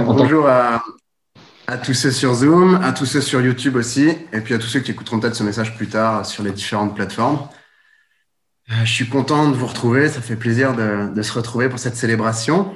[0.00, 0.82] bonjour à,
[1.84, 4.80] tous ceux sur Zoom, à tous ceux sur YouTube aussi, et puis à tous ceux
[4.80, 7.48] qui écouteront peut-être ce message plus tard sur les différentes plateformes.
[8.70, 11.96] Euh, je suis content de vous retrouver, ça fait plaisir de, se retrouver pour cette
[11.96, 12.74] célébration.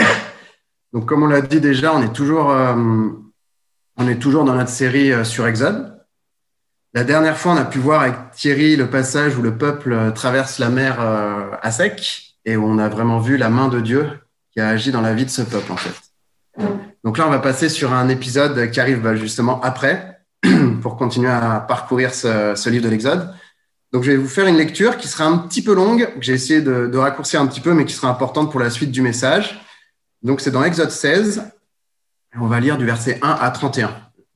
[0.92, 2.74] Donc, comme on l'a dit déjà, on est toujours, euh,
[3.96, 5.98] on est toujours dans notre série euh, sur Exode.
[6.94, 10.58] La dernière fois, on a pu voir avec Thierry le passage où le peuple traverse
[10.58, 14.08] la mer à sec et où on a vraiment vu la main de Dieu
[14.52, 16.07] qui a agi dans la vie de ce peuple, en fait.
[17.04, 20.20] Donc là, on va passer sur un épisode qui arrive bah, justement après
[20.82, 23.32] pour continuer à parcourir ce, livre de l'Exode.
[23.92, 26.34] Donc, je vais vous faire une lecture qui sera un petit peu longue, que j'ai
[26.34, 29.58] essayé de, raccourcir un petit peu, mais qui sera importante pour la suite du message.
[30.22, 31.44] Donc, c'est dans Exode 16.
[32.38, 33.90] On va lire du verset 1 à 31.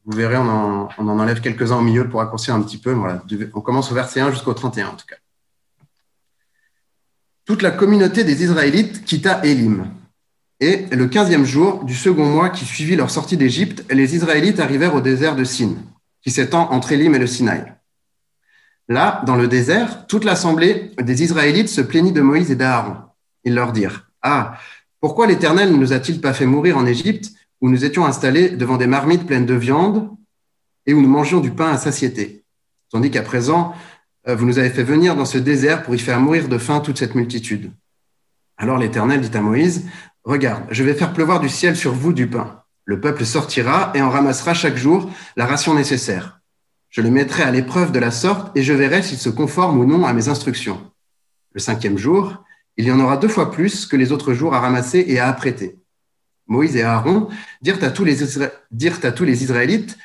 [0.07, 2.93] Vous verrez, on en, on en enlève quelques-uns au milieu pour raccourcir un petit peu.
[2.93, 3.23] Voilà,
[3.55, 5.17] on commence au verset 1 jusqu'au 31 en tout cas.
[7.45, 9.87] Toute la communauté des Israélites quitta Élim
[10.63, 14.95] et le quinzième jour du second mois qui suivit leur sortie d'Égypte, les Israélites arrivèrent
[14.95, 15.75] au désert de Sin,
[16.21, 17.75] qui s'étend entre Élim et le Sinaï.
[18.87, 22.95] Là, dans le désert, toute l'assemblée des Israélites se plaignit de Moïse et d'Aaron.
[23.43, 24.57] Ils leur dirent Ah,
[25.01, 28.77] pourquoi l'Éternel ne nous a-t-il pas fait mourir en Égypte, où nous étions installés devant
[28.77, 30.11] des marmites pleines de viande
[30.87, 32.45] et où nous mangions du pain à satiété?
[32.93, 33.75] Tandis qu'à présent,
[34.29, 36.79] euh, vous nous avez fait venir dans ce désert pour y faire mourir de faim
[36.79, 37.73] toute cette multitude.
[38.59, 39.87] Alors l'Éternel dit à Moïse
[40.25, 42.63] Regarde, je vais faire pleuvoir du ciel sur vous du pain.
[42.85, 46.41] Le peuple sortira et en ramassera chaque jour la ration nécessaire.
[46.91, 49.87] Je le mettrai à l'épreuve de la sorte et je verrai s'il se conforme ou
[49.87, 50.93] non à mes instructions.
[51.53, 52.45] Le cinquième jour,
[52.77, 55.29] il y en aura deux fois plus que les autres jours à ramasser et à
[55.29, 55.79] apprêter.
[56.47, 57.29] Moïse et Aaron
[57.61, 58.23] dirent à tous les,
[59.43, 59.99] Israélites,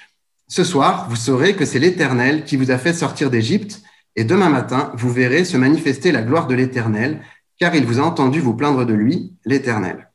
[0.47, 3.81] Ce soir, vous saurez que c'est l'Éternel qui vous a fait sortir d'Égypte,
[4.15, 7.21] et demain matin, vous verrez se manifester la gloire de l'Éternel,
[7.59, 10.06] car il vous a entendu vous plaindre de lui, l'Éternel.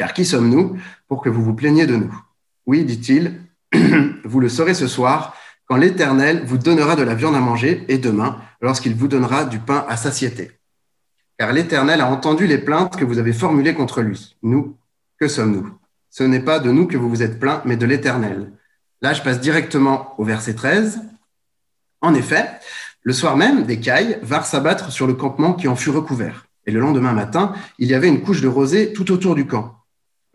[0.00, 2.22] Car qui sommes-nous pour que vous vous plaigniez de nous?
[2.64, 3.38] Oui, dit-il,
[4.24, 7.98] vous le saurez ce soir, quand l'Éternel vous donnera de la viande à manger, et
[7.98, 10.52] demain, lorsqu'il vous donnera du pain à satiété.
[11.38, 14.38] Car l'Éternel a entendu les plaintes que vous avez formulées contre lui.
[14.42, 14.74] Nous,
[15.18, 15.70] que sommes-nous?
[16.08, 18.52] Ce n'est pas de nous que vous vous êtes plaints, mais de l'Éternel.
[19.02, 21.02] Là, je passe directement au verset 13.
[22.00, 22.48] En effet,
[23.02, 26.46] le soir même, des cailles vinrent s'abattre sur le campement qui en fut recouvert.
[26.64, 29.76] Et le lendemain matin, il y avait une couche de rosée tout autour du camp.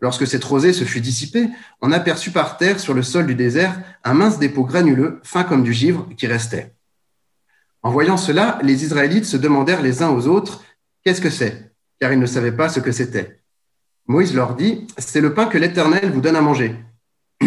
[0.00, 1.48] Lorsque cette rosée se fut dissipée,
[1.80, 5.62] on aperçut par terre, sur le sol du désert, un mince dépôt granuleux, fin comme
[5.62, 6.74] du givre, qui restait.
[7.82, 10.62] En voyant cela, les Israélites se demandèrent les uns aux autres
[11.04, 11.72] Qu'est-ce que c'est?
[12.00, 13.40] Car ils ne savaient pas ce que c'était.
[14.08, 16.74] Moïse leur dit C'est le pain que l'Éternel vous donne à manger.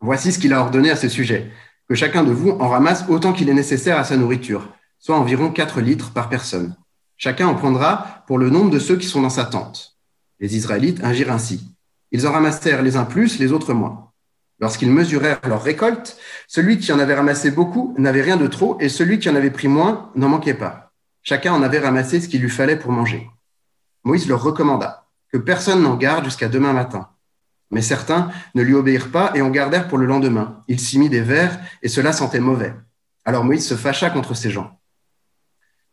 [0.00, 1.50] Voici ce qu'il a ordonné à ce sujet
[1.88, 5.50] que chacun de vous en ramasse autant qu'il est nécessaire à sa nourriture, soit environ
[5.50, 6.76] 4 litres par personne.
[7.16, 9.97] Chacun en prendra pour le nombre de ceux qui sont dans sa tente.
[10.40, 11.74] Les Israélites agirent ainsi.
[12.12, 14.10] Ils en ramassèrent les uns plus, les autres moins.
[14.60, 16.16] Lorsqu'ils mesurèrent leur récolte,
[16.46, 19.50] celui qui en avait ramassé beaucoup n'avait rien de trop, et celui qui en avait
[19.50, 20.92] pris moins n'en manquait pas.
[21.22, 23.28] Chacun en avait ramassé ce qu'il lui fallait pour manger.
[24.04, 27.10] Moïse leur recommanda que personne n'en garde jusqu'à demain matin.
[27.70, 30.64] Mais certains ne lui obéirent pas et en gardèrent pour le lendemain.
[30.68, 32.74] Il s'y mit des vers, et cela sentait mauvais.
[33.24, 34.80] Alors Moïse se fâcha contre ces gens.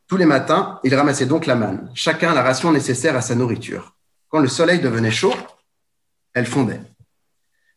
[0.07, 3.94] Tous les matins, il ramassait donc la manne, chacun la ration nécessaire à sa nourriture.
[4.35, 5.33] Quand le soleil devenait chaud,
[6.33, 6.81] elle fondait.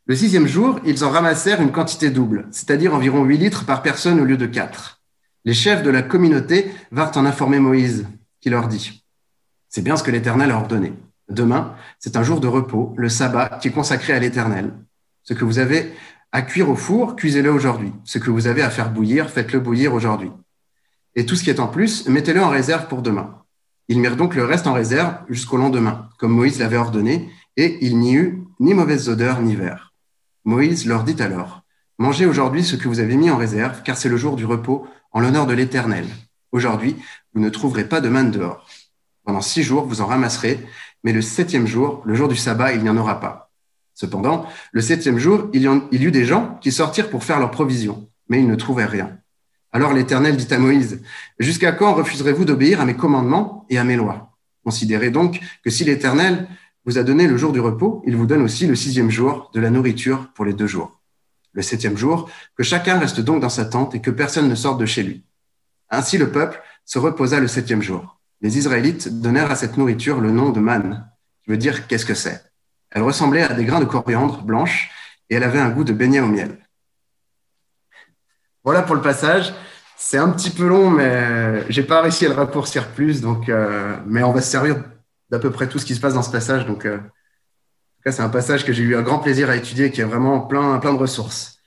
[0.06, 4.18] Le sixième jour, ils en ramassèrent une quantité double, c'est-à-dire environ huit litres par personne
[4.18, 5.00] au lieu de quatre.
[5.44, 8.08] Les chefs de la communauté vinrent en informer Moïse,
[8.40, 9.04] qui leur dit
[9.68, 10.94] C'est bien ce que l'Éternel a ordonné.
[11.28, 14.72] Demain, c'est un jour de repos, le sabbat, qui est consacré à l'Éternel.
[15.22, 15.94] Ce que vous avez
[16.32, 17.92] à cuire au four, cuisez-le aujourd'hui.
[18.02, 20.32] Ce que vous avez à faire bouillir, faites-le bouillir aujourd'hui.
[21.14, 23.44] Et tout ce qui est en plus, mettez-le en réserve pour demain.
[23.88, 27.98] Ils mirent donc le reste en réserve jusqu'au lendemain, comme Moïse l'avait ordonné, et il
[27.98, 29.94] n'y eut ni mauvaise odeur ni verre.
[30.44, 31.62] Moïse leur dit alors,
[31.98, 34.86] Mangez aujourd'hui ce que vous avez mis en réserve, car c'est le jour du repos
[35.10, 36.06] en l'honneur de l'Éternel.
[36.52, 36.96] Aujourd'hui,
[37.34, 38.68] vous ne trouverez pas de manne dehors.
[39.24, 40.64] Pendant six jours, vous en ramasserez,
[41.02, 43.50] mais le septième jour, le jour du sabbat, il n'y en aura pas.
[43.94, 47.40] Cependant, le septième jour, il y, il y eut des gens qui sortirent pour faire
[47.40, 49.18] leurs provisions, mais ils ne trouvaient rien.
[49.78, 51.00] Alors l'Éternel dit à Moïse,
[51.38, 54.36] Jusqu'à quand refuserez-vous d'obéir à mes commandements et à mes lois?
[54.64, 56.48] Considérez donc que si l'Éternel
[56.84, 59.60] vous a donné le jour du repos, il vous donne aussi le sixième jour de
[59.60, 61.00] la nourriture pour les deux jours.
[61.52, 64.80] Le septième jour, que chacun reste donc dans sa tente et que personne ne sorte
[64.80, 65.24] de chez lui.
[65.90, 68.18] Ainsi le peuple se reposa le septième jour.
[68.40, 71.08] Les Israélites donnèrent à cette nourriture le nom de manne,
[71.44, 72.42] qui veut dire qu'est-ce que c'est?
[72.90, 74.90] Elle ressemblait à des grains de coriandre blanches
[75.30, 76.58] et elle avait un goût de beignet au miel.
[78.64, 79.54] Voilà pour le passage.
[80.00, 83.20] C'est un petit peu long, mais j'ai pas réussi à le raccourcir plus.
[83.20, 84.76] Donc, euh, mais on va se servir
[85.30, 86.66] d'à peu près tout ce qui se passe dans ce passage.
[86.66, 86.98] Donc, euh,
[88.06, 90.78] c'est un passage que j'ai eu un grand plaisir à étudier, qui est vraiment plein,
[90.78, 91.58] plein de ressources.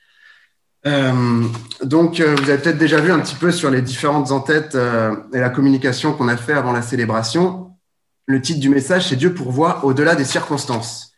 [0.88, 1.44] Euh,
[1.84, 5.16] donc, euh, vous avez peut-être déjà vu un petit peu sur les différentes entêtes euh,
[5.34, 7.72] et la communication qu'on a fait avant la célébration.
[8.26, 11.12] Le titre du message, c'est Dieu pourvoit au-delà des circonstances.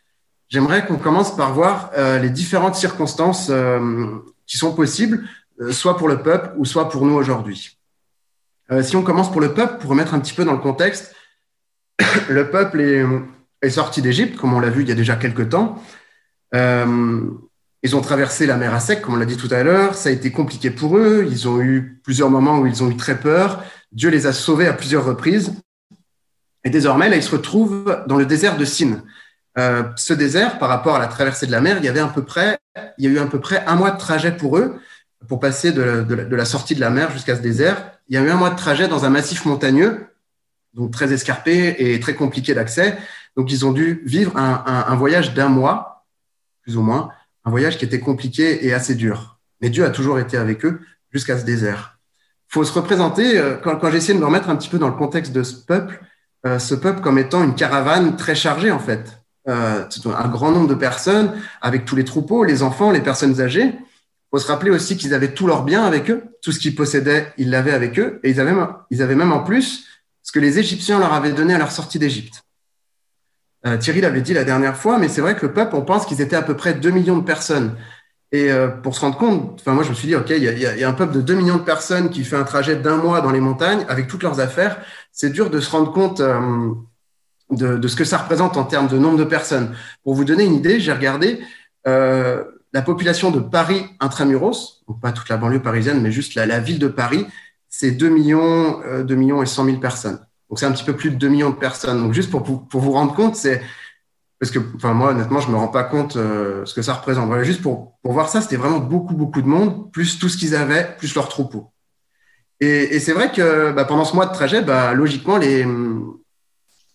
[0.48, 1.90] J'aimerais qu'on commence par voir
[2.20, 3.50] les différentes circonstances
[4.46, 5.24] qui sont possibles,
[5.70, 7.78] soit pour le peuple ou soit pour nous aujourd'hui.
[8.82, 11.14] si on commence pour le peuple, pour remettre un petit peu dans le contexte,
[12.28, 12.80] le peuple
[13.62, 15.82] est, sorti d'Égypte, comme on l'a vu il y a déjà quelques temps.
[16.54, 17.20] Euh,
[17.82, 19.94] ils ont traversé la mer à sec, comme on l'a dit tout à l'heure.
[19.94, 21.26] Ça a été compliqué pour eux.
[21.28, 23.62] Ils ont eu plusieurs moments où ils ont eu très peur.
[23.92, 25.54] Dieu les a sauvés à plusieurs reprises.
[26.64, 29.02] Et désormais, là, ils se retrouvent dans le désert de Sin.
[29.58, 32.08] Euh, ce désert, par rapport à la traversée de la mer, il y avait à
[32.08, 32.58] peu près,
[32.96, 34.80] il y a eu à peu près un mois de trajet pour eux
[35.28, 37.92] pour passer de, la sortie de la mer jusqu'à ce désert.
[38.08, 40.06] Il y a eu un mois de trajet dans un massif montagneux,
[40.74, 42.98] donc très escarpé et très compliqué d'accès.
[43.36, 46.06] Donc, ils ont dû vivre un, voyage d'un mois,
[46.62, 47.10] plus ou moins,
[47.44, 49.38] un voyage qui était compliqué et assez dur.
[49.60, 50.80] Mais Dieu a toujours été avec eux
[51.12, 51.98] jusqu'à ce désert.
[52.50, 54.78] Il faut se représenter, euh, quand, quand j'ai essayé de me remettre un petit peu
[54.78, 56.00] dans le contexte de ce peuple,
[56.46, 59.24] euh, ce peuple comme étant une caravane très chargée, en fait.
[59.48, 63.74] Euh, un grand nombre de personnes, avec tous les troupeaux, les enfants, les personnes âgées.
[64.34, 67.32] Faut se rappeler aussi qu'ils avaient tous leurs biens avec eux, tout ce qu'ils possédaient,
[67.38, 68.52] ils l'avaient avec eux, et ils avaient,
[68.90, 69.86] ils avaient même en plus
[70.24, 72.42] ce que les Égyptiens leur avaient donné à leur sortie d'Égypte.
[73.64, 76.04] Euh, Thierry l'avait dit la dernière fois, mais c'est vrai que le peuple, on pense
[76.04, 77.76] qu'ils étaient à peu près 2 millions de personnes.
[78.32, 80.66] Et euh, pour se rendre compte, enfin moi je me suis dit, OK, il y,
[80.82, 83.30] a, un peuple de 2 millions de personnes qui fait un trajet d'un mois dans
[83.30, 84.78] les montagnes avec toutes leurs affaires.
[85.12, 86.72] C'est dur de se rendre compte euh,
[87.52, 89.76] de, ce que ça représente en termes de nombre de personnes.
[90.02, 91.40] Pour vous donner une idée, j'ai regardé
[92.74, 96.80] la population de Paris intramuros, donc pas toute la banlieue parisienne, mais juste la, ville
[96.80, 97.24] de Paris,
[97.68, 100.18] c'est 2 millions, 2 millions et 100 000 personnes.
[100.50, 102.02] Donc, c'est un petit peu plus de 2 millions de personnes.
[102.02, 103.62] Donc, juste pour, vous rendre compte, c'est.
[104.40, 107.32] Parce que, enfin, moi, honnêtement, je me rends pas compte euh, ce que ça représente.
[107.44, 110.96] Juste pour, voir ça, c'était vraiment beaucoup, beaucoup de monde, plus tout ce qu'ils avaient,
[110.98, 111.70] plus leur troupeau.
[112.60, 115.64] Et, et c'est vrai que bah, pendant ce mois de trajet, bah, logiquement, les,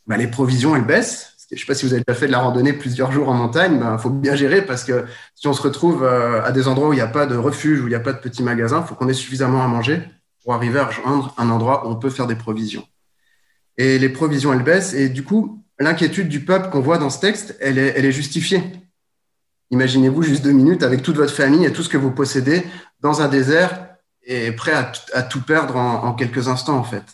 [0.07, 1.28] bah, les provisions, elles baissent.
[1.51, 3.33] Je ne sais pas si vous avez déjà fait de la randonnée plusieurs jours en
[3.33, 6.67] montagne, il bah, faut bien gérer parce que si on se retrouve euh, à des
[6.67, 8.43] endroits où il n'y a pas de refuge, où il n'y a pas de petits
[8.43, 10.01] magasins, il faut qu'on ait suffisamment à manger
[10.43, 12.85] pour arriver à rejoindre un endroit où on peut faire des provisions
[13.79, 14.93] et les provisions, elles baissent.
[14.93, 18.61] Et du coup, l'inquiétude du peuple qu'on voit dans ce texte, elle est, justifiée.
[19.71, 22.65] Imaginez-vous juste deux minutes avec toute votre famille et tout ce que vous possédez
[22.99, 23.87] dans un désert
[24.23, 27.05] et prêt à, à tout perdre en, quelques instants, en fait.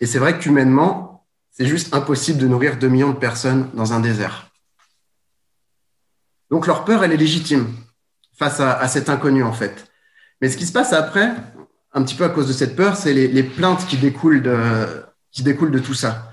[0.00, 1.11] Et c'est vrai qu'humainement,
[1.52, 4.48] c'est juste impossible de nourrir deux millions de personnes dans un désert.
[6.50, 7.66] Donc leur peur, elle est légitime
[8.34, 9.86] face à, cet inconnu, en fait.
[10.40, 11.30] Mais ce qui se passe après,
[11.92, 15.94] un petit peu à cause de cette peur, c'est les, plaintes qui découlent de, tout
[15.94, 16.32] ça.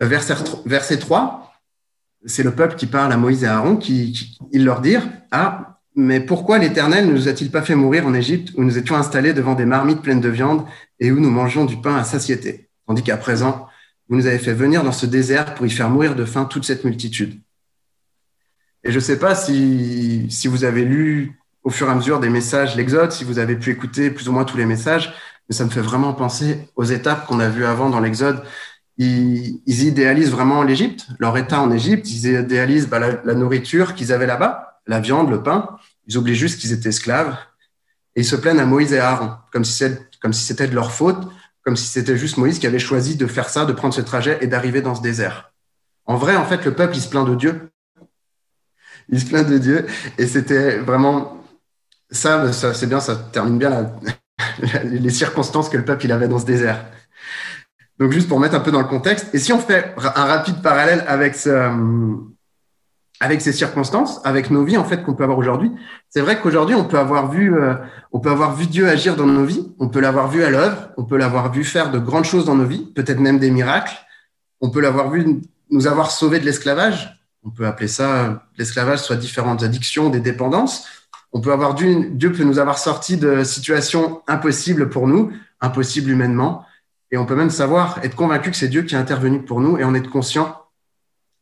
[0.00, 0.34] Verset,
[0.64, 1.52] verset 3,
[2.24, 6.20] c'est le peuple qui parle à Moïse et à Aaron, qui, leur dirent Ah, mais
[6.20, 9.54] pourquoi l'Éternel ne nous a-t-il pas fait mourir en Égypte où nous étions installés devant
[9.54, 10.64] des marmites pleines de viande
[11.00, 12.70] et où nous mangions du pain à satiété?
[12.86, 13.68] Tandis qu'à présent,
[14.10, 16.64] vous nous avez fait venir dans ce désert pour y faire mourir de faim toute
[16.64, 17.40] cette multitude.
[18.82, 22.28] Et je ne sais pas si, vous avez lu au fur et à mesure des
[22.28, 25.14] messages l'Exode, si vous avez pu écouter plus ou moins tous les messages,
[25.48, 28.42] mais ça me fait vraiment penser aux étapes qu'on a vues avant dans l'Exode.
[28.98, 34.26] Ils, idéalisent vraiment l'Égypte, leur état en Égypte, ils idéalisent bah, la, nourriture qu'ils avaient
[34.26, 35.76] là-bas, la viande, le pain.
[36.08, 37.36] Ils oublient juste qu'ils étaient esclaves.
[38.16, 41.28] Et ils se plaignent à Moïse et à Aaron, comme si c'était de leur faute,
[41.62, 44.38] comme si c'était juste Moïse qui avait choisi de faire ça, de prendre ce trajet
[44.40, 45.52] et d'arriver dans ce désert.
[46.06, 47.70] En vrai, en fait, le peuple, il se plaint de Dieu.
[49.08, 49.86] Il se plaint de Dieu.
[50.18, 51.40] Et c'était vraiment
[52.10, 53.92] ça, ça c'est bien, ça termine bien
[54.84, 56.84] les circonstances que le peuple il avait dans ce désert.
[57.98, 60.62] Donc juste pour mettre un peu dans le contexte, et si on fait un rapide
[60.62, 61.70] parallèle avec ce,
[63.20, 65.70] avec ces circonstances, avec nos vies en fait qu'on peut avoir aujourd'hui,
[66.08, 67.74] c'est vrai qu'aujourd'hui on peut avoir vu, euh,
[68.12, 70.88] on peut avoir vu Dieu agir dans nos vies, on peut l'avoir vu à l'œuvre,
[70.96, 73.94] on peut l'avoir vu faire de grandes choses dans nos vies, peut-être même des miracles,
[74.62, 79.16] on peut l'avoir vu nous avoir sauvés de l'esclavage, on peut appeler ça l'esclavage, soit
[79.16, 80.86] différentes addictions, des dépendances,
[81.32, 86.10] on peut avoir Dieu, Dieu peut nous avoir sorti de situations impossibles pour nous, impossibles
[86.10, 86.64] humainement,
[87.10, 89.76] et on peut même savoir, être convaincu que c'est Dieu qui est intervenu pour nous
[89.78, 90.56] et en être conscient.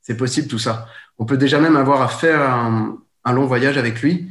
[0.01, 0.87] C'est possible tout ça.
[1.19, 2.99] On peut déjà même avoir à faire un,
[3.33, 4.31] long voyage avec lui,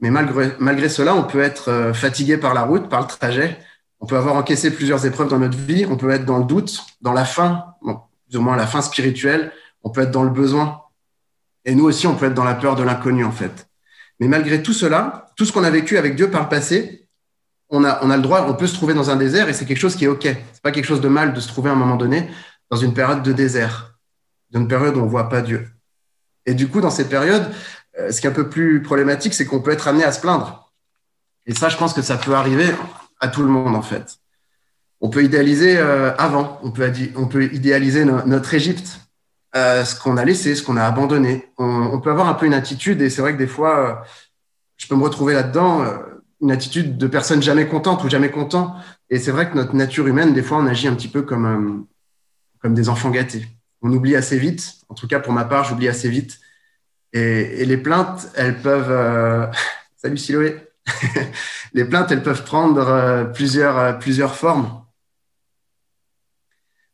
[0.00, 3.56] mais malgré, malgré cela, on peut être euh, fatigué par la route, par le trajet.
[4.00, 5.86] On peut avoir encaissé plusieurs épreuves dans notre vie.
[5.88, 9.52] On peut être dans le doute, dans la faim, plus ou moins la faim spirituelle.
[9.84, 10.82] On peut être dans le besoin.
[11.64, 13.68] Et nous aussi, on peut être dans la peur de l'inconnu, en fait.
[14.18, 17.08] Mais malgré tout cela, tout ce qu'on a vécu avec Dieu par le passé,
[17.70, 19.64] on a, on a le droit, on peut se trouver dans un désert et c'est
[19.64, 20.24] quelque chose qui est OK.
[20.24, 22.28] C'est pas quelque chose de mal de se trouver à un moment donné
[22.70, 23.98] dans une période de désert,
[24.50, 25.68] dans une période où on voit pas Dieu.
[26.46, 27.50] Et du coup, dans ces périodes,
[27.98, 30.20] euh, ce qui est un peu plus problématique, c'est qu'on peut être amené à se
[30.20, 30.72] plaindre.
[31.46, 32.70] Et ça, je pense que ça peut arriver
[33.20, 34.18] à tout le monde, en fait.
[35.00, 39.00] On peut idéaliser euh, avant, on peut, on peut idéaliser notre Égypte,
[39.56, 41.50] euh, ce qu'on a laissé, ce qu'on a abandonné.
[41.58, 44.04] On, peut avoir un peu une attitude, et c'est vrai que des fois,
[44.76, 45.84] je peux me retrouver là-dedans,
[46.40, 48.76] une attitude de personne jamais contente ou jamais content.
[49.10, 51.86] Et c'est vrai que notre nature humaine, des fois, on agit un petit peu comme,
[52.60, 53.46] comme des enfants gâtés.
[53.82, 56.40] On oublie assez vite, en tout cas pour ma part, j'oublie assez vite
[57.12, 58.90] et, les plaintes, elles peuvent.
[58.90, 59.46] Euh,
[59.96, 60.56] salut Siloé.
[61.74, 64.82] les plaintes, elles peuvent prendre euh, plusieurs, euh, plusieurs formes.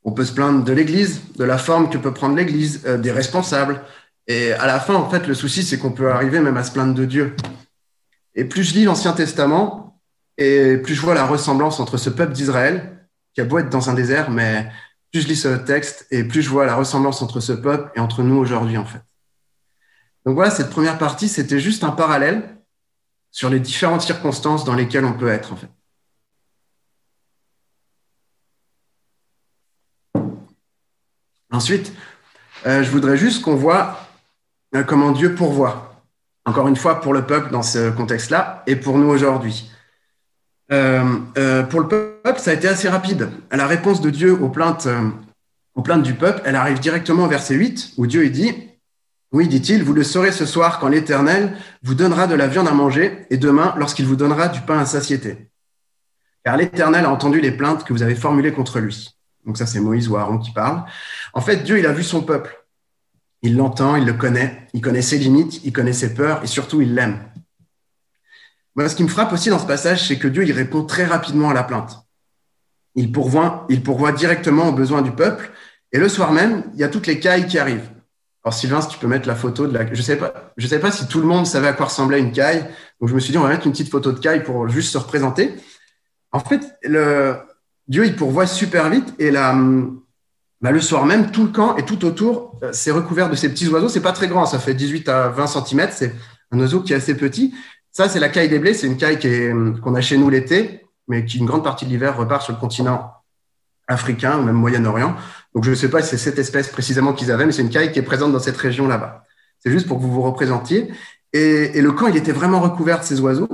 [0.05, 3.83] On peut se plaindre de l'Église, de la forme que peut prendre l'Église, des responsables.
[4.27, 6.73] Et à la fin, en fait, le souci, c'est qu'on peut arriver même à se
[6.73, 7.37] plaindre de Dieu.
[8.35, 10.01] Et plus je lis l'Ancien Testament,
[10.39, 13.91] et plus je vois la ressemblance entre ce peuple d'Israël, qui a beau être dans
[13.91, 14.71] un désert, mais
[15.13, 18.01] plus je lis ce texte, et plus je vois la ressemblance entre ce peuple et
[18.01, 19.01] entre nous aujourd'hui, en fait.
[20.27, 22.59] Donc voilà, cette première partie, c'était juste un parallèle
[23.31, 25.69] sur les différentes circonstances dans lesquelles on peut être, en fait.
[31.51, 31.93] Ensuite,
[32.67, 34.07] euh, je voudrais juste qu'on voit
[34.75, 36.03] euh, comment Dieu pourvoit.
[36.45, 39.71] Encore une fois, pour le peuple dans ce contexte-là et pour nous aujourd'hui.
[40.71, 43.31] Euh, pour le peuple, ça a été assez rapide.
[43.51, 44.89] La réponse de Dieu aux plaintes,
[45.75, 48.53] aux plaintes du peuple, elle arrive directement au verset 8, où Dieu dit
[49.31, 52.73] oui, dit-il, vous le saurez ce soir quand l'Éternel vous donnera de la viande à
[52.73, 55.51] manger et demain lorsqu'il vous donnera du pain à satiété.
[56.45, 59.15] Car l'Éternel a entendu les plaintes que vous avez formulées contre lui.
[59.45, 60.85] Donc ça, c'est Moïse ou Aaron qui parle.
[61.35, 62.65] En fait, Dieu, il a vu son peuple.
[63.43, 66.81] Il l'entend, il le connaît, il connaît ses limites, il connaît ses peurs et surtout,
[66.81, 67.21] il l'aime.
[68.79, 71.05] Moi, ce qui me frappe aussi dans ce passage, c'est que Dieu, il répond très
[71.05, 71.99] rapidement à la plainte.
[72.95, 75.51] Il pourvoit, il pourvoit directement aux besoins du peuple.
[75.91, 77.91] Et le soir même, il y a toutes les cailles qui arrivent.
[78.45, 79.85] Alors Sylvain, si tu peux mettre la photo de la.
[79.85, 82.31] Je ne sais pas, sais pas si tout le monde savait à quoi ressemblait une
[82.31, 82.71] caille.
[83.01, 84.93] Donc je me suis dit, on va mettre une petite photo de caille pour juste
[84.93, 85.57] se représenter.
[86.31, 86.63] En fait.
[87.89, 89.57] Dieu, il pourvoit super vite et la...
[90.61, 93.49] Bah, le soir même, tout le camp et tout autour, euh, c'est recouvert de ces
[93.49, 93.89] petits oiseaux.
[93.89, 95.89] C'est pas très grand, ça fait 18 à 20 cm.
[95.93, 96.15] C'est
[96.53, 97.55] un oiseau qui est assez petit.
[97.99, 98.75] Ça, c'est la caille des blés.
[98.75, 99.19] C'est une caille
[99.83, 102.61] qu'on a chez nous l'été, mais qui une grande partie de l'hiver repart sur le
[102.61, 103.13] continent
[103.89, 105.17] africain même Moyen-Orient.
[105.53, 107.71] Donc, je ne sais pas si c'est cette espèce précisément qu'ils avaient, mais c'est une
[107.71, 109.25] caille qui est présente dans cette région là-bas.
[109.59, 110.93] C'est juste pour que vous vous représentiez.
[111.33, 113.49] Et, le camp, il était vraiment recouvert de ces oiseaux.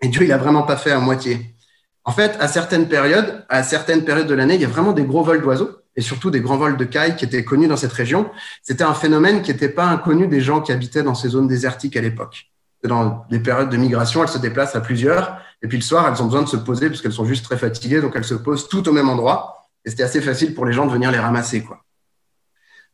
[0.00, 1.54] Et Dieu, il n'a vraiment pas fait à moitié.
[2.02, 5.04] En fait, à certaines périodes, à certaines périodes de l'année, il y a vraiment des
[5.04, 7.92] gros vols d'oiseaux et surtout des grands vols de cailles qui étaient connus dans cette
[7.92, 8.28] région.
[8.64, 11.96] C'était un phénomène qui n'était pas inconnu des gens qui habitaient dans ces zones désertiques
[11.96, 12.51] à l'époque.
[12.84, 15.40] Dans les périodes de migration, elles se déplacent à plusieurs.
[15.62, 17.56] Et puis le soir, elles ont besoin de se poser parce qu'elles sont juste très
[17.56, 18.00] fatiguées.
[18.00, 19.68] Donc elles se posent toutes au même endroit.
[19.84, 21.84] Et c'était assez facile pour les gens de venir les ramasser, quoi.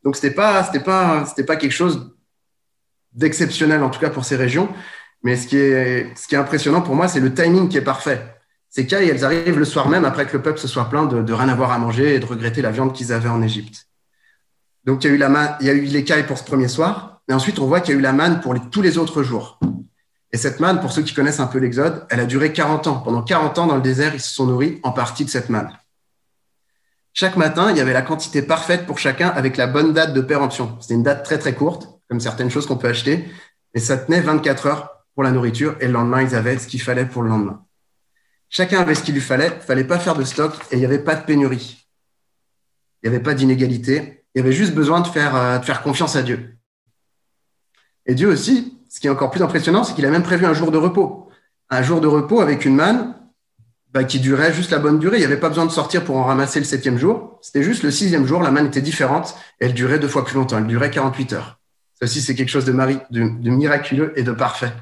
[0.03, 2.15] Donc c'était pas, pas, pas quelque chose
[3.11, 4.69] d'exceptionnel en tout cas pour ces régions.
[5.23, 7.81] Mais ce qui est, ce qui est impressionnant pour moi, c'est le timing qui est
[7.81, 8.35] parfait.
[8.69, 11.21] Ces cailles, elles arrivent le soir même après que le peuple se soit plaint de,
[11.21, 13.87] de rien avoir à manger et de regretter la viande qu'ils avaient en Égypte.
[14.85, 16.67] Donc il y a eu la il y a eu les cailles pour ce premier
[16.67, 19.23] soir, et ensuite on voit qu'il y a eu la manne pour tous les autres
[19.23, 19.59] jours.
[20.31, 22.99] Et cette manne, pour ceux qui connaissent un peu l'Exode, elle a duré 40 ans.
[22.99, 25.71] Pendant 40 ans dans le désert, ils se sont nourris en partie de cette manne.
[27.13, 30.21] Chaque matin, il y avait la quantité parfaite pour chacun avec la bonne date de
[30.21, 30.77] péremption.
[30.79, 33.27] C'était une date très très courte, comme certaines choses qu'on peut acheter,
[33.73, 36.81] mais ça tenait 24 heures pour la nourriture et le lendemain, ils avaient ce qu'il
[36.81, 37.65] fallait pour le lendemain.
[38.49, 40.85] Chacun avait ce qu'il lui fallait, il fallait pas faire de stock et il n'y
[40.85, 41.87] avait pas de pénurie.
[43.01, 45.81] Il n'y avait pas d'inégalité, il y avait juste besoin de faire, euh, de faire
[45.81, 46.58] confiance à Dieu.
[48.09, 50.55] Et Dieu aussi, ce qui est encore plus impressionnant, c'est qu'il a même prévu un
[50.55, 51.29] jour de repos.
[51.69, 53.13] Un jour de repos avec une manne
[53.93, 55.17] bah, qui durait juste la bonne durée.
[55.17, 57.37] Il n'y avait pas besoin de sortir pour en ramasser le septième jour.
[57.43, 60.57] C'était juste le sixième jour, la manne était différente elle durait deux fois plus longtemps.
[60.57, 61.59] Elle durait 48 heures.
[61.93, 64.73] Ça aussi, c'est quelque chose de, miraculeux et de parfait.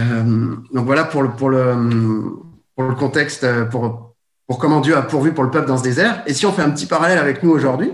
[0.00, 4.16] Euh, donc voilà pour le, contexte, pour,
[4.48, 6.24] pour comment Dieu a pourvu pour le peuple dans ce désert.
[6.26, 7.92] Et si on fait un petit parallèle avec nous aujourd'hui,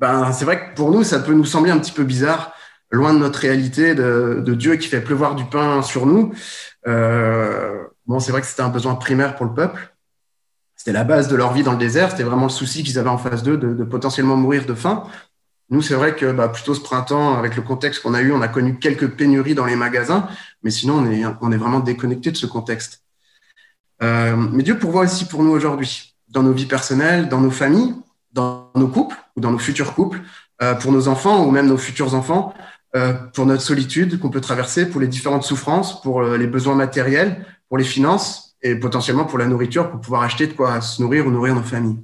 [0.00, 2.52] ben, c'est vrai que pour nous, ça peut nous sembler un petit peu bizarre,
[2.90, 6.32] loin de notre réalité de, de Dieu qui fait pleuvoir du pain sur nous.
[6.88, 9.94] Euh, Bon, c'est vrai que c'était un besoin primaire pour le peuple.
[10.74, 12.10] C'était la base de leur vie dans le désert.
[12.10, 15.04] C'était vraiment le souci qu'ils avaient en face d'eux de, potentiellement mourir de faim.
[15.68, 18.42] Nous, c'est vrai que bah, plutôt ce printemps, avec le contexte qu'on a eu, on
[18.42, 20.28] a connu quelques pénuries dans les magasins,
[20.64, 23.04] mais sinon, on est, on est vraiment déconnecté de ce contexte.
[24.02, 27.94] Euh, mais Dieu pourvoit aussi pour nous aujourd'hui, dans nos vies personnelles, dans nos familles,
[28.32, 30.20] dans nos couples ou dans nos futurs couples,
[30.62, 32.54] euh, pour nos enfants ou même nos futurs enfants,
[32.96, 37.46] euh, pour notre solitude qu'on peut traverser, pour les différentes souffrances, pour les besoins matériels,
[37.68, 41.26] pour les finances et potentiellement pour la nourriture, pour pouvoir acheter de quoi se nourrir
[41.26, 41.98] ou nourrir nos familles.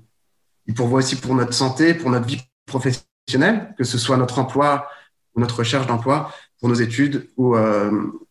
[0.66, 4.38] Il pourvoit aussi pour notre santé, pour notre vie professionnelle professionnel, que ce soit notre
[4.38, 4.88] emploi
[5.34, 7.90] ou notre recherche d'emploi pour nos études ou euh,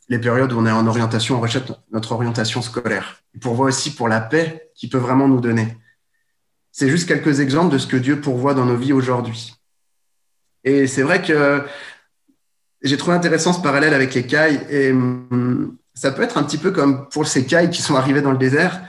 [0.09, 3.17] les périodes où on est en orientation, on recherche notre orientation scolaire.
[3.33, 5.77] Il pourvoit aussi pour la paix qu'il peut vraiment nous donner.
[6.77, 9.55] C'est juste quelques exemples de ce que Dieu pourvoit dans nos vies aujourd'hui.
[10.65, 11.63] Et c'est vrai que
[12.81, 14.59] j'ai trouvé intéressant ce parallèle avec les cailles.
[14.69, 18.21] Et hum, ça peut être un petit peu comme pour ces cailles qui sont arrivées
[18.21, 18.81] dans le désert.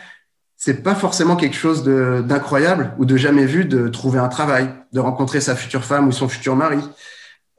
[0.56, 4.98] C'est pas forcément quelque chose d'incroyable ou de jamais vu de trouver un travail, de
[4.98, 6.80] rencontrer sa future femme ou son futur mari,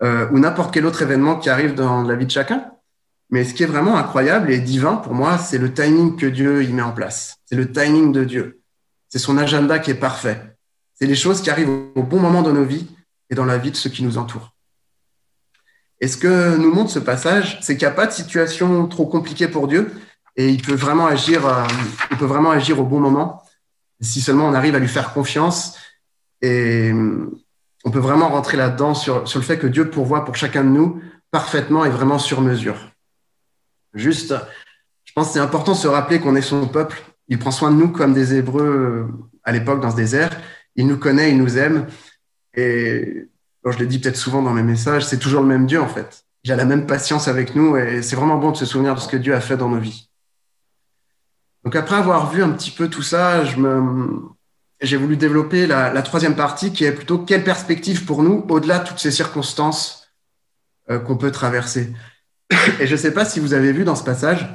[0.03, 2.65] euh, ou n'importe quel autre événement qui arrive dans la vie de chacun.
[3.29, 6.65] Mais ce qui est vraiment incroyable et divin pour moi, c'est le timing que Dieu
[6.65, 7.37] y met en place.
[7.45, 8.56] C'est le timing de Dieu.
[9.09, 10.41] C'est son agenda qui est parfait.
[10.93, 12.87] C'est les choses qui arrivent au bon moment dans nos vies
[13.29, 14.53] et dans la vie de ceux qui nous entourent.
[15.99, 19.05] Et ce que nous montre ce passage, c'est qu'il n'y a pas de situation trop
[19.05, 19.91] compliquée pour Dieu
[20.35, 21.65] et il peut vraiment agir, euh,
[22.11, 23.43] il peut vraiment agir au bon moment
[23.99, 25.75] si seulement on arrive à lui faire confiance
[26.41, 26.91] et
[27.83, 30.69] on peut vraiment rentrer là-dedans sur, sur le fait que Dieu pourvoit pour chacun de
[30.69, 32.91] nous parfaitement et vraiment sur mesure.
[33.93, 34.35] Juste,
[35.03, 37.01] je pense que c'est important de se rappeler qu'on est son peuple.
[37.27, 39.07] Il prend soin de nous comme des Hébreux euh,
[39.43, 40.29] à l'époque dans ce désert.
[40.75, 41.87] Il nous connaît, il nous aime.
[42.53, 43.27] Et
[43.65, 46.23] je le dis peut-être souvent dans mes messages, c'est toujours le même Dieu en fait.
[46.43, 48.99] Il a la même patience avec nous et c'est vraiment bon de se souvenir de
[48.99, 50.09] ce que Dieu a fait dans nos vies.
[51.63, 53.43] Donc après avoir vu un petit peu tout ça,
[54.79, 58.79] j'ai voulu développer la, la, troisième partie qui est plutôt quelle perspective pour nous au-delà
[58.79, 60.07] de toutes ces circonstances
[60.89, 61.93] euh, qu'on peut traverser.
[62.79, 64.47] Et je ne sais pas si vous avez vu dans ce passage,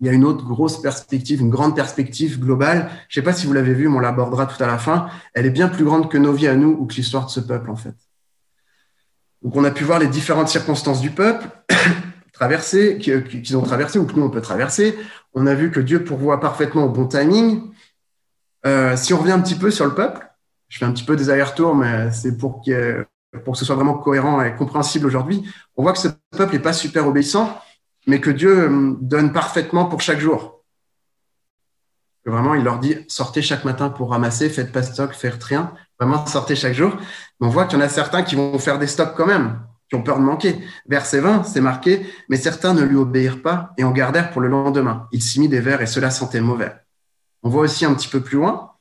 [0.00, 2.90] il y a une autre grosse perspective, une grande perspective globale.
[3.08, 5.08] Je ne sais pas si vous l'avez vu, mais on l'abordera tout à la fin.
[5.32, 7.40] Elle est bien plus grande que nos vies à nous ou que l'histoire de ce
[7.40, 7.94] peuple, en fait.
[9.42, 11.46] Donc, on a pu voir les différentes circonstances du peuple
[12.32, 14.98] traversées, qu'ils ont traversées ou que nous, on peut traverser.
[15.32, 17.62] On a vu que Dieu pourvoit parfaitement au bon timing.
[18.66, 20.28] Euh, si on revient un petit peu sur le peuple,
[20.68, 23.06] je fais un petit peu des allers-retours, mais c'est pour que
[23.44, 25.44] pour que ce soit vraiment cohérent et compréhensible aujourd'hui,
[25.76, 27.60] on voit que ce peuple n'est pas super obéissant,
[28.06, 30.62] mais que Dieu hum, donne parfaitement pour chaque jour.
[32.24, 35.72] Que vraiment, il leur dit sortez chaque matin pour ramasser, faites pas stock, faites rien.
[36.00, 36.96] Vraiment, sortez chaque jour.
[37.40, 39.94] on voit qu'il y en a certains qui vont faire des stocks quand même, qui
[39.94, 40.58] ont peur de manquer.
[40.88, 44.48] Verset 20, c'est marqué mais certains ne lui obéirent pas et en gardèrent pour le
[44.48, 45.08] lendemain.
[45.12, 46.74] Il s'y mit des vers et cela sentait mauvais.
[47.42, 48.72] On voit aussi un petit peu plus loin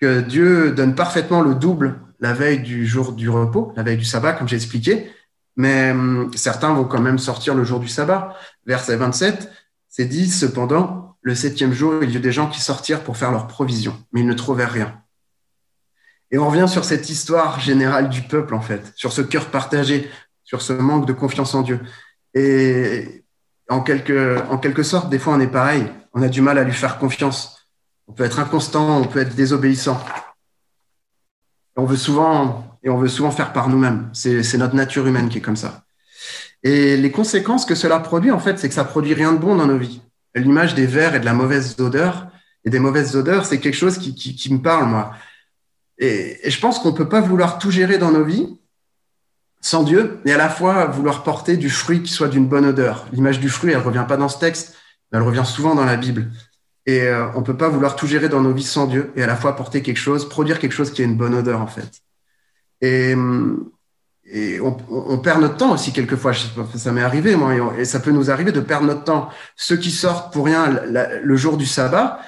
[0.00, 4.04] que Dieu donne parfaitement le double la veille du jour du repos, la veille du
[4.04, 5.10] sabbat, comme j'ai expliqué,
[5.56, 8.36] mais hum, certains vont quand même sortir le jour du sabbat.
[8.66, 9.50] Verset 27,
[9.88, 13.32] c'est dit, cependant, le septième jour, il y eut des gens qui sortirent pour faire
[13.32, 15.00] leurs provisions, mais ils ne trouvèrent rien.
[16.30, 20.10] Et on revient sur cette histoire générale du peuple, en fait, sur ce cœur partagé,
[20.44, 21.80] sur ce manque de confiance en Dieu.
[22.34, 23.24] Et
[23.68, 25.86] en quelque, en quelque sorte, des fois, on est pareil.
[26.12, 27.68] On a du mal à lui faire confiance.
[28.08, 30.00] On peut être inconstant, on peut être désobéissant
[31.76, 34.08] on veut souvent, et on veut souvent faire par nous-mêmes.
[34.12, 35.82] C'est notre nature humaine qui est comme ça.
[36.62, 39.56] Et les conséquences que cela produit, en fait, c'est que ça produit rien de bon
[39.56, 40.00] dans nos vies.
[40.36, 42.28] L'image des vers et de la mauvaise odeur,
[42.64, 45.12] et des mauvaises odeurs, c'est quelque chose qui, me parle, moi.
[45.98, 48.56] Et, je pense qu'on ne peut pas vouloir tout gérer dans nos vies
[49.60, 53.06] sans Dieu, et à la fois vouloir porter du fruit qui soit d'une bonne odeur.
[53.12, 54.76] L'image du fruit, elle ne revient pas dans ce texte,
[55.12, 56.30] elle revient souvent dans la Bible.
[56.86, 59.26] Et euh, on peut pas vouloir tout gérer dans nos vies sans Dieu et à
[59.26, 62.05] la fois porter quelque chose, produire quelque chose qui a une bonne odeur en fait.
[62.80, 63.14] Et,
[64.60, 66.32] on, perd notre temps aussi quelquefois.
[66.74, 69.28] Ça m'est arrivé moi et, ça peut nous arriver de perdre notre temps.
[69.56, 70.80] Ceux qui sortent pour rien
[71.22, 72.20] le jour du sabbat,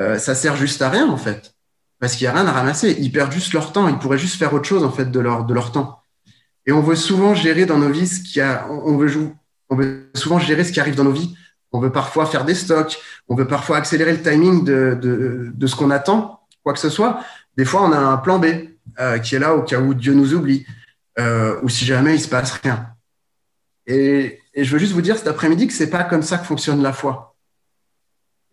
[0.00, 1.54] euh, ça sert juste à rien en fait,
[2.00, 2.96] parce qu'il y a rien à ramasser.
[3.00, 3.88] Ils perdent juste leur temps.
[3.88, 6.02] Ils pourraient juste faire autre chose en fait de leur de leur temps.
[6.66, 8.66] Et on veut souvent gérer dans nos vies ce qui a.
[8.70, 9.10] On veut,
[9.70, 11.34] on veut souvent gérer ce qui arrive dans nos vies
[11.72, 15.66] on veut parfois faire des stocks, on veut parfois accélérer le timing de, de, de
[15.66, 17.20] ce qu'on attend, quoi que ce soit.
[17.56, 18.46] Des fois, on a un plan B
[18.98, 20.66] euh, qui est là au cas où Dieu nous oublie,
[21.18, 22.88] euh, ou si jamais il se passe rien.
[23.86, 26.46] Et, et je veux juste vous dire cet après-midi que c'est pas comme ça que
[26.46, 27.36] fonctionne la foi.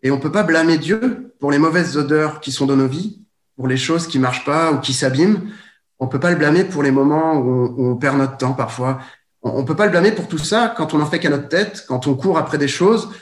[0.04, 3.22] Et on peut pas blâmer Dieu pour les mauvaises odeurs qui sont dans nos vies,
[3.56, 5.52] pour les choses qui marchent pas ou qui s'abîment.
[6.00, 9.00] On peut pas le blâmer pour les moments où on, perd notre temps parfois
[9.46, 11.48] on ne peut pas le blâmer pour tout ça quand on en fait qu'à notre
[11.48, 13.14] tête, quand on court après des choses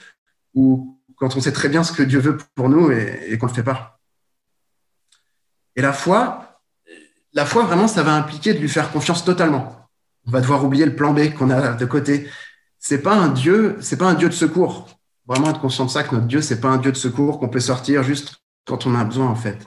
[0.53, 3.51] ou quand on sait très bien ce que Dieu veut pour nous et, qu'on ne
[3.51, 3.99] le fait pas.
[5.75, 6.52] Et la foi,
[7.33, 9.89] la foi, vraiment, ça va impliquer de lui faire confiance totalement.
[10.27, 12.29] On va devoir oublier le plan B qu'on a de côté.
[12.79, 14.87] C'est pas un Dieu, c'est pas un Dieu de secours.
[15.25, 17.49] Vraiment être conscient de ça, que notre Dieu, c'est pas un Dieu de secours qu'on
[17.49, 19.57] peut sortir juste quand on a besoin, en fait.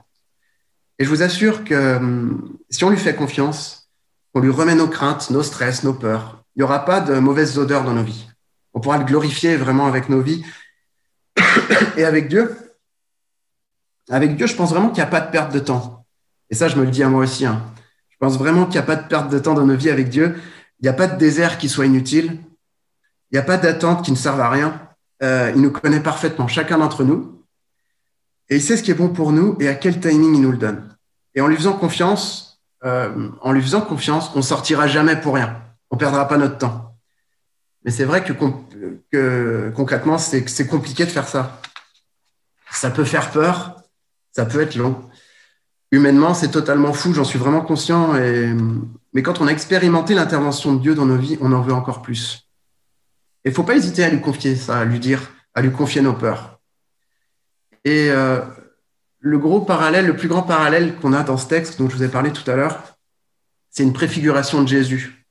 [0.98, 3.90] Et je vous assure que hum, si on lui fait confiance,
[4.35, 7.59] on lui remet nos craintes, nos stress, nos peurs, il n'y aura pas de mauvaises
[7.59, 8.29] odeurs dans nos vies.
[8.74, 10.44] On pourra le glorifier vraiment avec nos vies.
[11.96, 12.57] Et avec Dieu,
[14.09, 15.95] avec Dieu, je pense vraiment qu'il n'y a pas de perte de temps.
[16.50, 17.46] Et ça, je me le dis à moi aussi.
[17.46, 17.62] Hein.
[18.11, 20.09] Je pense vraiment qu'il n'y a pas de perte de temps dans nos vies avec
[20.09, 20.37] Dieu.
[20.80, 22.38] Il n'y a pas de désert qui soit inutile.
[23.30, 24.80] Il n'y a pas d'attente qui ne serve à rien.
[25.22, 27.42] Euh, il nous connaît parfaitement, chacun d'entre nous.
[28.48, 30.52] Et il sait ce qui est bon pour nous et à quel timing il nous
[30.52, 30.96] le donne.
[31.35, 35.61] Et en lui faisant confiance, euh, en lui faisant confiance, on sortira jamais pour rien.
[35.90, 36.96] On perdra pas notre temps.
[37.85, 38.32] Mais c'est vrai que
[39.70, 41.61] concrètement, c'est compliqué de faire ça.
[42.70, 43.76] Ça peut faire peur,
[44.32, 45.09] ça peut être long.
[45.92, 48.16] Humainement, c'est totalement fou, j'en suis vraiment conscient.
[48.16, 48.53] Et...
[49.12, 52.03] Mais quand on a expérimenté l'intervention de Dieu dans nos vies, on en veut encore
[52.03, 52.49] plus.
[53.44, 56.03] Il ne faut pas hésiter à lui confier ça, à lui dire, à lui confier
[56.03, 56.59] nos peurs.
[57.85, 58.40] Et euh,
[59.20, 62.03] le gros parallèle, le plus grand parallèle qu'on a dans ce texte dont je vous
[62.03, 62.83] ai parlé tout à l'heure,
[63.70, 65.25] c'est une préfiguration de Jésus.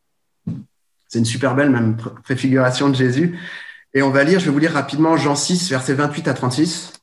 [1.07, 3.37] C'est une super belle même préfiguration de Jésus.
[3.93, 6.93] Et on va lire, je vais vous lire rapidement Jean 6, versets 28 à 36,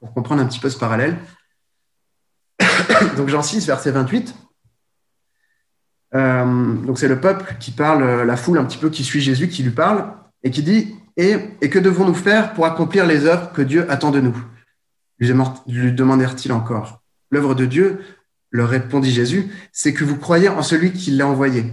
[0.00, 1.16] pour comprendre un petit peu ce parallèle.
[3.16, 4.34] donc Jean 6, verset 28.
[6.14, 9.48] Euh, donc c'est le peuple qui parle, la foule un petit peu qui suit Jésus,
[9.48, 13.52] qui lui parle et qui dit et, et que devons-nous faire pour accomplir les œuvres
[13.52, 14.36] que Dieu attend de nous?
[15.18, 17.02] Lui demandèrent-ils encore.
[17.30, 18.00] L'œuvre de Dieu,
[18.50, 21.72] leur répondit Jésus, c'est que vous croyez en celui qui l'a envoyé.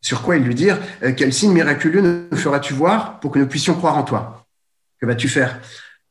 [0.00, 3.46] Sur quoi ils lui dirent euh, Quel signe miraculeux nous feras-tu voir pour que nous
[3.46, 4.46] puissions croire en toi?
[5.00, 5.60] Que vas-tu faire?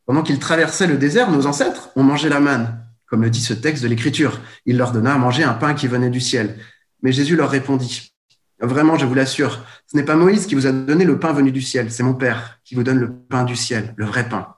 [0.06, 2.85] Pendant qu'ils traversaient le désert, nos ancêtres ont mangé la manne
[3.16, 4.42] comme le dit ce texte de l'Écriture.
[4.66, 6.58] Il leur donna à manger un pain qui venait du ciel.
[7.02, 8.12] Mais Jésus leur répondit,
[8.60, 11.54] Vraiment, je vous l'assure, ce n'est pas Moïse qui vous a donné le pain venu
[11.54, 14.56] du ciel, c'est mon Père qui vous donne le pain du ciel, le vrai pain.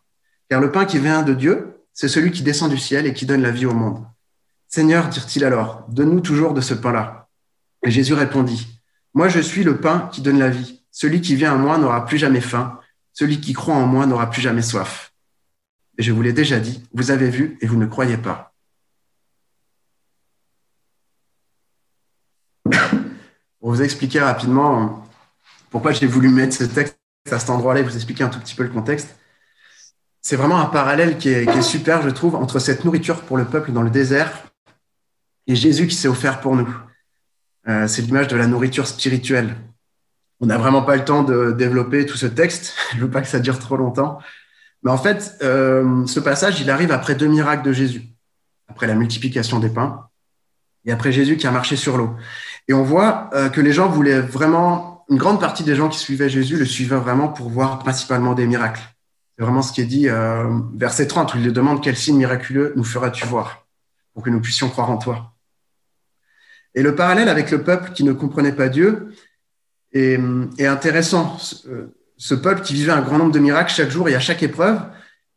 [0.49, 3.27] Car le pain qui vient de Dieu, c'est celui qui descend du ciel et qui
[3.27, 4.03] donne la vie au monde.
[4.67, 7.29] Seigneur, dirent-ils alors, donne-nous toujours de ce pain-là.
[7.85, 8.81] Et Jésus répondit,
[9.13, 10.81] Moi je suis le pain qui donne la vie.
[10.89, 12.79] Celui qui vient à moi n'aura plus jamais faim.
[13.13, 15.06] Celui qui croit en moi n'aura plus jamais soif.
[15.97, 18.53] Et je vous l'ai déjà dit, vous avez vu et vous ne croyez pas.
[23.60, 25.07] Pour vous expliquer rapidement
[25.69, 26.99] pourquoi j'ai voulu mettre ce texte
[27.31, 29.17] à cet endroit-là et vous expliquer un tout petit peu le contexte,
[30.21, 33.71] c'est vraiment un parallèle qui est, super, je trouve, entre cette nourriture pour le peuple
[33.71, 34.47] dans le désert
[35.47, 36.67] et Jésus qui s'est offert pour nous.
[37.67, 39.55] Euh, c'est l'image de la nourriture spirituelle.
[40.39, 42.75] On n'a vraiment pas le temps de développer tout ce texte.
[42.91, 44.19] Je ne veux pas que ça dure trop longtemps.
[44.83, 48.03] Mais en fait, euh, ce passage, il arrive après deux miracles de Jésus,
[48.67, 50.07] après la multiplication des pains
[50.85, 52.15] et après Jésus qui a marché sur l'eau.
[52.67, 55.99] Et on voit euh, que les gens voulaient vraiment, une grande partie des gens qui
[55.99, 58.81] suivaient Jésus le suivaient vraiment pour voir principalement des miracles.
[59.37, 62.73] C'est vraiment ce qui est dit euh, verset 30 où il demande quel signe miraculeux
[62.75, 63.67] nous feras-tu voir
[64.13, 65.33] pour que nous puissions croire en toi.
[66.73, 69.13] Et le parallèle avec le peuple qui ne comprenait pas Dieu
[69.93, 70.19] est,
[70.57, 71.37] est intéressant
[72.17, 74.82] ce peuple qui vivait un grand nombre de miracles chaque jour et à chaque épreuve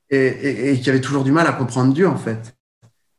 [0.09, 2.55] et, qui avait toujours du mal à comprendre Dieu en fait.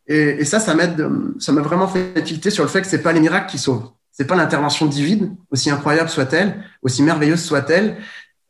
[0.07, 3.49] Et, ça, ça m'a vraiment fait tilter sur le fait que c'est pas les miracles
[3.49, 7.97] qui sauvent, c'est pas l'intervention divine, aussi incroyable soit-elle, aussi merveilleuse soit-elle,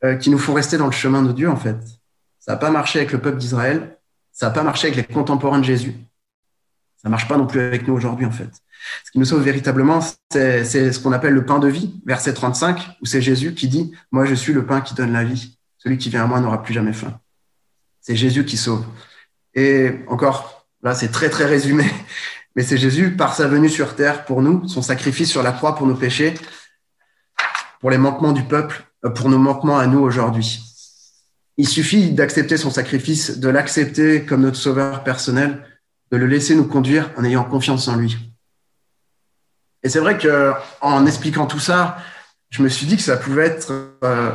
[0.03, 1.77] euh, qui nous font rester dans le chemin de Dieu en fait.
[2.39, 3.97] Ça n'a pas marché avec le peuple d'Israël,
[4.31, 5.93] ça n'a pas marché avec les contemporains de Jésus,
[6.97, 8.49] ça marche pas non plus avec nous aujourd'hui en fait.
[9.05, 12.97] Ce qui nous sauve véritablement, c'est ce qu'on appelle le pain de vie, verset 35,
[13.01, 15.57] où c'est Jésus qui dit, moi je suis le pain qui donne la vie.
[15.77, 17.19] Celui qui vient à moi n'aura plus jamais faim.
[18.01, 18.85] C'est Jésus qui sauve.
[19.53, 21.85] Et encore, là c'est très très résumé,
[22.55, 25.75] mais c'est Jésus par sa venue sur terre pour nous, son sacrifice sur la croix
[25.75, 26.33] pour nos péchés,
[27.79, 30.61] pour les manquements du peuple, euh, pour nos manquements à nous aujourd'hui.
[31.57, 35.65] Il suffit d'accepter son sacrifice, de l'accepter comme notre sauveur personnel,
[36.11, 38.30] de le laisser nous conduire en ayant confiance en lui.
[39.83, 41.97] Et c'est vrai que en expliquant tout ça,
[42.51, 44.31] je me suis dit que ça pouvait être, euh,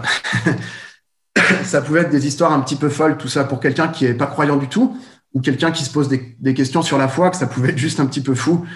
[1.65, 4.15] ça pouvait être des histoires un petit peu folles, tout ça, pour quelqu'un qui n'est
[4.15, 4.99] pas croyant du tout,
[5.35, 8.01] ou quelqu'un qui se pose des, questions sur la foi, que ça pouvait être juste
[8.01, 8.67] un petit peu fou.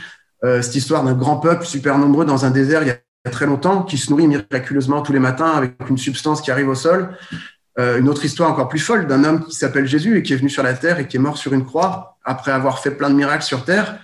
[0.45, 3.47] Euh, cette histoire d'un grand peuple super nombreux dans un désert il y a très
[3.47, 7.17] longtemps, qui se nourrit miraculeusement tous les matins avec une substance qui arrive au sol.
[7.79, 10.37] Euh, une autre histoire encore plus folle d'un homme qui s'appelle Jésus et qui est
[10.37, 13.09] venu sur la terre et qui est mort sur une croix après avoir fait plein
[13.09, 13.99] de miracles sur terre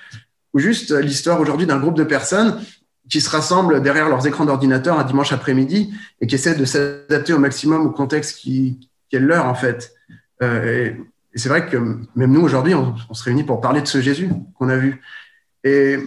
[0.57, 2.59] ou juste l'histoire aujourd'hui d'un groupe de personnes
[3.11, 5.93] qui se rassemblent derrière leurs écrans d'ordinateur un dimanche après-midi
[6.23, 9.93] et qui essaient de s'adapter au maximum au contexte qui, est leur en fait.
[10.43, 10.95] Euh,
[11.35, 14.31] et, c'est vrai que même nous aujourd'hui, on, se réunit pour parler de ce Jésus
[14.59, 15.03] qu'on a vu.
[15.63, 15.99] Et,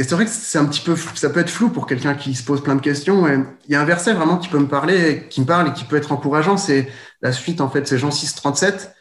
[0.00, 2.42] c'est vrai que c'est un petit peu, ça peut être flou pour quelqu'un qui se
[2.42, 3.28] pose plein de questions.
[3.28, 3.38] Et
[3.68, 5.84] il y a un verset vraiment qui peut me parler, qui me parle et qui
[5.84, 6.56] peut être encourageant.
[6.56, 6.88] C'est
[7.22, 8.92] la suite en fait, c'est Jean 6, 37,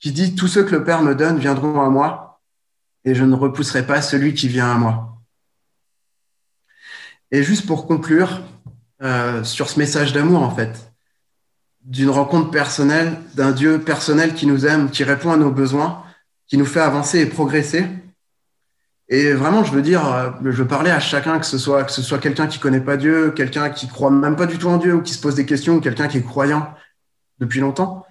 [0.00, 2.33] qui dit tous ceux que le Père me donne viendront à moi
[3.04, 5.18] et je ne repousserai pas celui qui vient à moi.
[7.30, 8.42] Et juste pour conclure
[9.02, 10.92] euh, sur ce message d'amour, en fait,
[11.82, 16.02] d'une rencontre personnelle, d'un Dieu personnel qui nous aime, qui répond à nos besoins,
[16.46, 17.86] qui nous fait avancer et progresser,
[19.08, 21.92] Et vraiment, je veux dire, euh, je veux parler à chacun, que ce soit, que
[21.92, 24.78] ce soit quelqu'un qui connaît pas Dieu, quelqu'un qui croit même pas du tout en
[24.78, 26.72] Dieu ou qui se pose des questions, ou quelqu'un qui est croyant
[27.38, 28.06] depuis longtemps.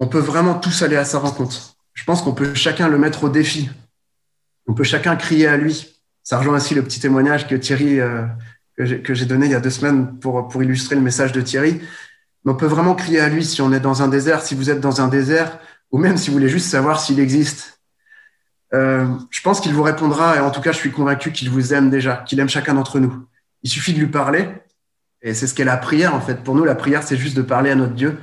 [0.00, 1.76] On peut vraiment tous aller à sa rencontre.
[1.94, 3.70] Je pense qu'on peut chacun le mettre au défi.
[4.66, 6.00] On peut chacun crier à lui.
[6.22, 8.24] Ça rejoint aussi le petit témoignage que Thierry, euh,
[8.76, 11.80] que j'ai donné il y a deux semaines pour, pour illustrer le message de Thierry.
[12.44, 14.70] Mais on peut vraiment crier à lui si on est dans un désert, si vous
[14.70, 15.58] êtes dans un désert,
[15.90, 17.80] ou même si vous voulez juste savoir s'il existe.
[18.74, 21.74] Euh, je pense qu'il vous répondra, et en tout cas, je suis convaincu qu'il vous
[21.74, 23.26] aime déjà, qu'il aime chacun d'entre nous.
[23.62, 24.48] Il suffit de lui parler,
[25.20, 26.42] et c'est ce qu'est la prière, en fait.
[26.42, 28.18] Pour nous, la prière, c'est juste de parler à notre Dieu,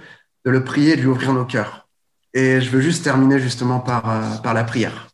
[0.46, 1.88] de le prier, de lui ouvrir nos cœurs.
[2.34, 5.09] Et je veux juste terminer justement par, euh, par la prière.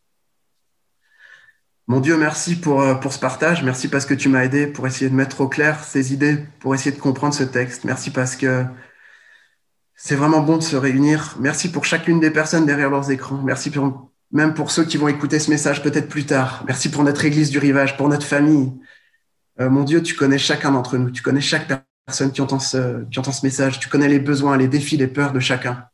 [1.88, 3.62] Mon Dieu, merci pour, euh, pour ce partage.
[3.64, 6.74] Merci parce que tu m'as aidé pour essayer de mettre au clair ces idées, pour
[6.74, 7.84] essayer de comprendre ce texte.
[7.84, 8.66] Merci parce que
[9.96, 11.36] c'est vraiment bon de se réunir.
[11.40, 13.40] Merci pour chacune des personnes derrière leurs écrans.
[13.44, 16.64] Merci pour, même pour ceux qui vont écouter ce message peut-être plus tard.
[16.66, 18.74] Merci pour notre Église du Rivage, pour notre famille.
[19.60, 21.12] Euh, mon Dieu, tu connais chacun d'entre nous.
[21.12, 21.68] Tu connais chaque
[22.08, 23.80] personne qui entend, ce, qui entend ce message.
[23.80, 25.86] Tu connais les besoins, les défis, les peurs de chacun.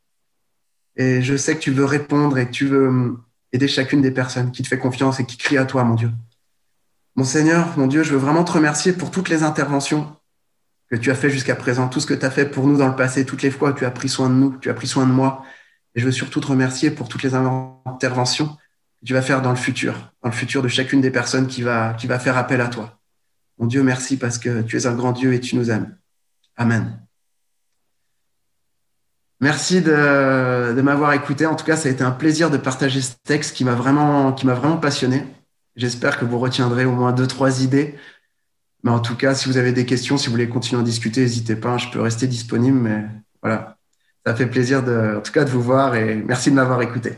[0.96, 3.18] Et je sais que tu veux répondre et que tu veux
[3.54, 6.12] aider chacune des personnes qui te fait confiance et qui crient à toi, mon Dieu.
[7.16, 10.16] Mon Seigneur, mon Dieu, je veux vraiment te remercier pour toutes les interventions
[10.90, 12.88] que tu as fait jusqu'à présent, tout ce que tu as fait pour nous dans
[12.88, 14.88] le passé, toutes les fois que tu as pris soin de nous, tu as pris
[14.88, 15.44] soin de moi.
[15.96, 19.52] Et je veux surtout te remercier pour toutes les interventions que tu vas faire dans
[19.52, 22.62] le futur, dans le futur de chacune des personnes qui va, qui va faire appel
[22.62, 23.00] à toi.
[23.58, 25.98] Mon Dieu, merci parce que tu es un grand Dieu et tu nous aimes.
[26.56, 27.01] Amen.
[29.42, 31.48] Merci de, m'avoir écouté.
[31.48, 34.32] En tout cas, ça a été un plaisir de partager ce texte qui m'a vraiment,
[34.32, 35.26] vraiment passionné.
[35.76, 37.96] J'espère que vous retiendrez au moins deux, trois idées.
[38.84, 41.22] Mais en tout cas, si vous avez des questions, si vous voulez continuer à discuter,
[41.22, 41.78] n'hésitez pas.
[41.80, 42.78] Je peux rester disponible.
[42.78, 43.06] Mais
[43.42, 43.78] voilà,
[44.26, 47.16] ça fait plaisir de, en tout cas de vous voir et merci de m'avoir écouté.